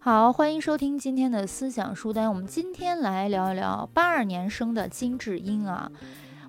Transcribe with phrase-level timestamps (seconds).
[0.00, 2.28] 好，欢迎收听今天的思想书单。
[2.28, 5.90] 我们今天来聊一聊八二年生的金智英啊。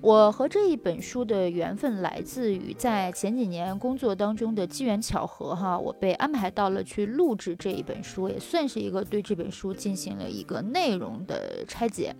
[0.01, 12.15] 我和这一本书的缘分来自于在前几年工作当中的机缘巧合哈，我被安排到了去录制这一本书，也算是一个对这本书进行了一个内容的拆解。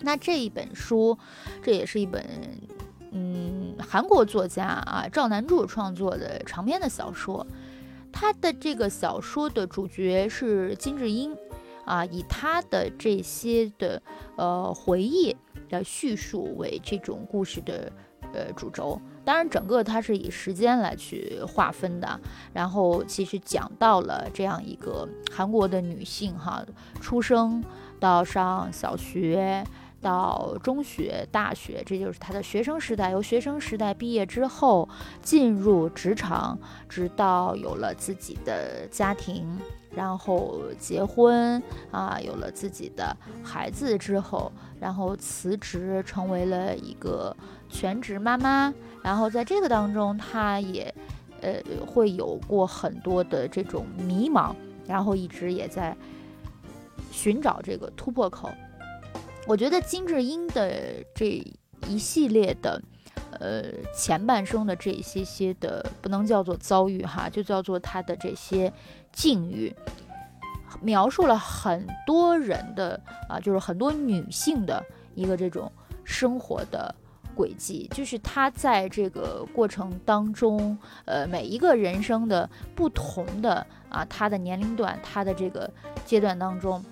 [0.00, 1.18] 那这一本书，
[1.62, 2.22] 这也是一本
[3.10, 7.46] 嗯韩国作家啊赵南柱创作的长篇的小说。
[8.22, 11.36] 他的这个小说的主角是金智英，
[11.84, 14.00] 啊，以他的这些的
[14.36, 15.36] 呃回忆
[15.68, 17.90] 的叙述为这种故事的
[18.32, 19.00] 呃主轴。
[19.24, 22.20] 当然，整个它是以时间来去划分的。
[22.52, 26.64] 然后，其实讲到了这样一个韩国的女性哈，
[27.00, 27.64] 出生
[27.98, 29.64] 到上小学。
[30.02, 33.10] 到中学、大学，这就是他的学生时代。
[33.10, 34.88] 由学生时代毕业之后，
[35.22, 39.56] 进入职场，直到有了自己的家庭，
[39.94, 44.50] 然后结婚啊，有了自己的孩子之后，
[44.80, 47.34] 然后辞职，成为了一个
[47.70, 48.74] 全职妈妈。
[49.02, 50.92] 然后在这个当中，他也
[51.40, 51.54] 呃
[51.86, 54.52] 会有过很多的这种迷茫，
[54.86, 55.96] 然后一直也在
[57.12, 58.50] 寻找这个突破口。
[59.46, 60.72] 我觉得金智英的
[61.14, 61.44] 这
[61.88, 62.80] 一系列的，
[63.40, 68.72] 呃，前半生的这一些些的，不能叫做遭遇哈，就叫做她的这些
[69.12, 69.74] 境遇，
[70.80, 74.82] 描述了很多人的啊，就是很多女性的
[75.16, 75.70] 一个这种
[76.04, 76.94] 生活的
[77.34, 85.68] 轨迹，就是她在这个过程当中，呃，每一个人生的不同的啊，她的年龄段，她的这个
[86.06, 86.82] 阶段当中，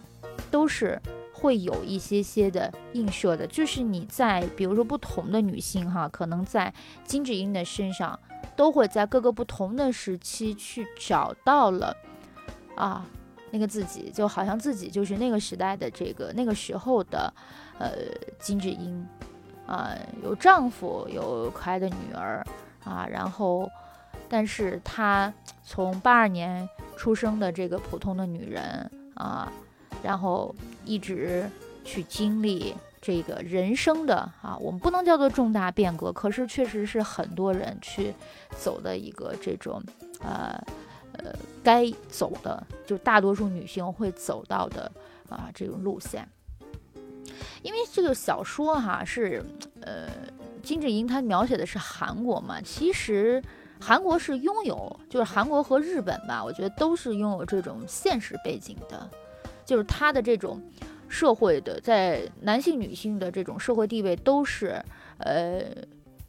[0.51, 1.01] 都是。
[1.41, 8.19] 会有一些些的映射的，就是你在比如说不同的女性哈，可能在金智英的身上，
[8.55, 11.96] 都会在各个不同的时期去找到了
[12.77, 13.06] 啊
[13.50, 17.33] 那个自己，就好像自己就是那个时代的这个那个时候的
[17.78, 17.91] 呃
[18.38, 19.08] 金智英
[19.66, 22.45] 啊，有丈夫，有可爱的女儿
[22.84, 23.67] 啊，然后
[24.29, 25.33] 但是她
[25.64, 26.68] 从八二年
[26.98, 29.50] 出生的这个普通的女人啊。
[30.02, 31.48] 然后一直
[31.84, 38.14] 去经历这个人生的啊，我们不能叫做重大变革，可是确实是很多人去
[38.58, 39.83] 走的一个这种
[40.20, 40.62] 呃
[41.12, 44.90] 呃该走的，就大多数女性会走到的
[45.28, 46.28] 啊这种路线。
[47.62, 49.44] 因为这个小说哈是
[49.82, 50.08] 呃
[50.62, 53.42] 金智英她描写的是韩国嘛，其实
[53.78, 59.11] 韩国是拥有，就是韩国和日本吧，我觉得都是拥有这种现实背景的。
[59.70, 60.61] 就是他的这种
[61.08, 64.85] 社会的，在男性、女性的这种社会地位都是，
[65.19, 65.63] 呃，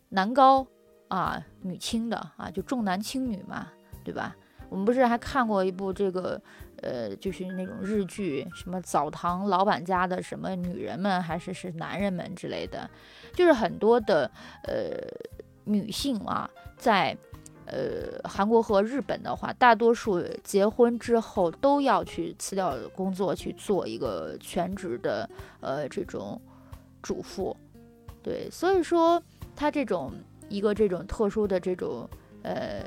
[0.09, 0.63] 男高
[1.07, 3.69] 啊，女轻的啊，就重男轻女嘛，
[4.03, 4.35] 对吧？
[4.69, 6.39] 我们不是还看过一部这个，
[6.83, 12.87] 呃，就是那种日剧，什么澡堂老板家的什么女人们，还是是男人们之类的，
[13.33, 14.29] 就是很多的
[14.65, 15.01] 呃
[15.63, 16.47] 女性啊，
[16.77, 17.17] 在。
[17.71, 25.29] 呃，韩国和日本的话，大多数结婚之后都要去辞掉工作，去做一个全职的
[25.61, 26.39] 呃这种
[27.01, 27.55] 主妇。
[28.21, 29.23] 对，所以说
[29.55, 30.11] 他这种
[30.49, 32.07] 一个这种特殊的这种
[32.43, 32.85] 呃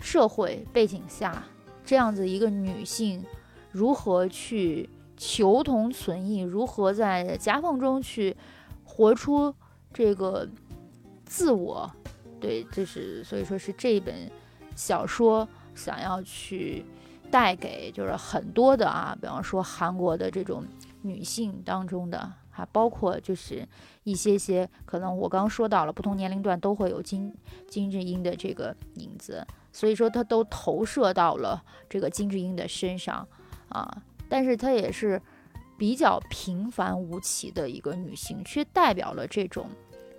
[0.00, 1.44] 社会背景下，
[1.84, 3.22] 这样子一个女性
[3.70, 8.34] 如何去求同存异，如何在夹缝中去
[8.84, 9.54] 活出
[9.92, 10.48] 这个
[11.26, 11.90] 自我。
[12.44, 14.30] 对，就是所以说是这一本
[14.76, 16.84] 小说想要去
[17.30, 20.62] 带给，就是很多的啊，比方说韩国的这种
[21.00, 23.66] 女性当中的，还包括就是
[24.02, 27.34] 一些些可能我刚刚说到了，不同年龄段都会有金
[27.66, 33.26] 金智英的这个影子，所以说她都投射到了这个金智英的身上
[33.70, 33.90] 啊，
[34.28, 35.18] 但是她也是
[35.78, 39.66] 比较平凡无奇的一个女性，却代表了这种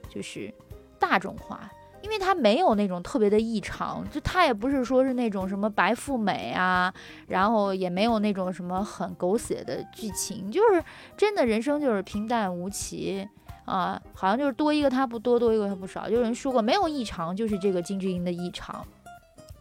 [0.09, 0.51] 就是
[0.99, 1.71] 大众化。
[2.05, 6.93] 因为她没有那种特别的异常，就她也不是说是那种什么白富美啊，
[7.27, 10.83] 然后也没有那种什么很狗血的剧情，就是
[11.17, 13.27] 真的人生就是平淡无奇
[13.65, 16.07] 啊，好像就是多一个她不多，多一个她不少。
[16.07, 18.85] 有人说过，没有异常就是这个金智英的异常，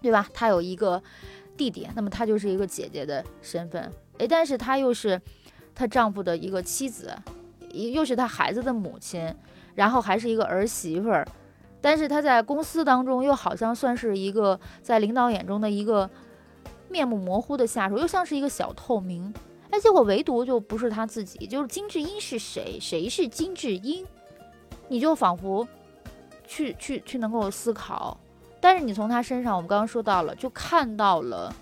[0.03, 0.29] 对吧？
[0.35, 1.03] 她有一个
[1.57, 5.19] 弟弟，那么她就是一个姐姐的身份，诶，但是她又是
[5.75, 7.11] 她丈夫的一个妻子，
[7.71, 9.35] 又是她孩子的母亲，
[9.75, 11.27] 然后还是一个儿媳妇儿。
[11.85, 16.09] 但是他在公司当中又好像算是一个在领导眼中的一个
[16.89, 19.31] 面目模糊的下属，又像是一个小透明。
[19.69, 22.79] 哎，结果唯独就不是他自己，就是金智英是谁？
[22.81, 24.03] 谁是金智英？
[24.89, 25.69] 你就仿佛
[26.47, 28.19] 去去去能够思考。
[28.63, 31.55] 但是你从他身上，我们刚刚说到了，就看到了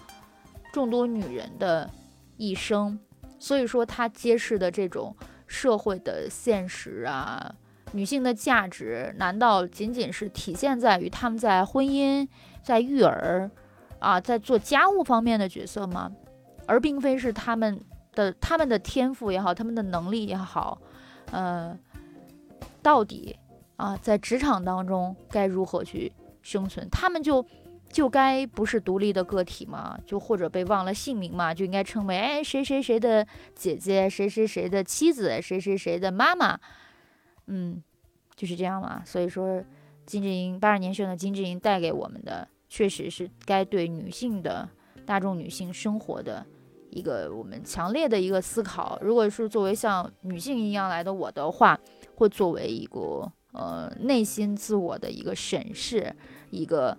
[0.72, 1.90] 众多女人的
[2.36, 2.96] 一生。
[3.40, 5.16] 所以说，他揭示的这种
[5.48, 7.52] 社会的现实啊，
[7.92, 12.26] 女性的价值，难道仅仅是体现在于她们在婚姻、
[12.62, 13.50] 在育儿
[13.98, 16.10] 啊，在做家务方面的角色吗？
[16.66, 17.80] 而并非是她们
[18.14, 20.80] 的她们的天赋也好，她们的能力也好，
[21.30, 21.78] 呃，
[22.82, 23.36] 到底
[23.76, 26.12] 啊，在职场当中该如何去
[26.42, 26.88] 生存？
[26.90, 27.46] 她们就。
[27.92, 29.98] 就该不是独立的个体吗？
[30.06, 31.52] 就或者被忘了姓名嘛？
[31.52, 36.58] 就应该称为哎谁谁谁的姐姐，谁谁谁的妻子，谁谁谁的妈妈。
[37.52, 37.82] 嗯，
[38.34, 39.02] 就是这样嘛。
[39.04, 39.62] 所以说，
[40.06, 44.68] 金智英八二年生的金智英带给我们的，确实是该对女性的
[45.04, 46.46] 大众女性生活的
[46.90, 48.98] 一个我们强烈的一个思考。
[49.02, 51.78] 如果是作为像女性一样来的我的话，
[52.14, 56.16] 会作为一个呃内心自我的一个审视，
[56.50, 56.96] 一个。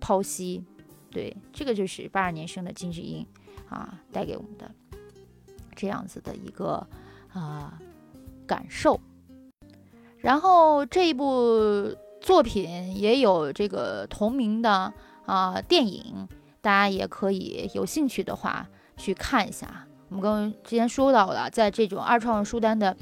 [0.00, 0.62] 剖析，
[1.10, 3.26] 对，这个就是八二年生的金智英
[3.70, 4.70] 啊，带给我们的
[5.74, 6.86] 这样子的一个
[7.32, 7.80] 啊
[8.46, 9.00] 感受。
[10.24, 14.90] 然后这一部作品也有这个同名的
[15.26, 16.26] 啊电影，
[16.62, 18.66] 大家也可以有兴趣的话
[18.96, 19.86] 去看一下。
[20.08, 22.96] 我们刚之前说到了，在这种二创书单的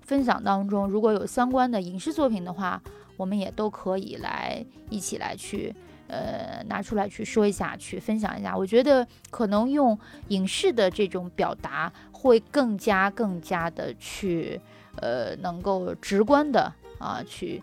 [0.00, 2.82] 分享当中，如果有相关的影视作品的话，
[3.16, 5.72] 我们也都可以来一起来去。
[6.06, 8.54] 呃，拿出来去说一下，去分享一下。
[8.54, 9.98] 我觉得可能用
[10.28, 14.60] 影视的这种表达会更加、更加的去，
[14.96, 17.60] 呃，能够直观的啊去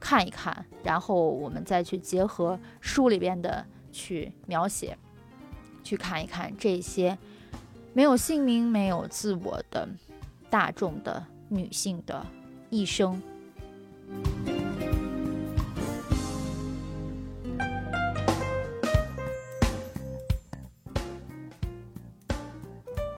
[0.00, 4.96] 看一看，然后我们再去结合书里边的去描写，
[5.84, 7.16] 去看一看这些
[7.92, 9.88] 没有姓名、没有自我的
[10.50, 12.26] 大众的女性的
[12.70, 13.22] 一生。